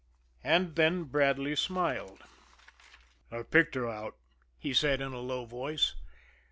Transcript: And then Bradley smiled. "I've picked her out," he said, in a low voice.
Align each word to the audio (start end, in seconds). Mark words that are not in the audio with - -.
And 0.43 0.75
then 0.77 1.03
Bradley 1.03 1.55
smiled. 1.55 2.23
"I've 3.31 3.51
picked 3.51 3.75
her 3.75 3.87
out," 3.87 4.17
he 4.57 4.73
said, 4.73 4.99
in 4.99 5.13
a 5.13 5.19
low 5.19 5.45
voice. 5.45 5.93